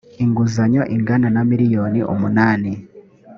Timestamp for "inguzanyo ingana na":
0.23-1.41